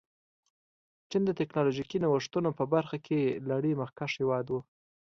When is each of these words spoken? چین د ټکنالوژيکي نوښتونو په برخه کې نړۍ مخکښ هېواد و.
چین 1.09 1.21
د 1.25 1.29
ټکنالوژيکي 1.39 1.97
نوښتونو 2.03 2.49
په 2.59 2.63
برخه 2.73 2.97
کې 3.05 3.19
نړۍ 3.51 3.73
مخکښ 3.81 4.11
هېواد 4.21 4.45
و. 4.49 4.55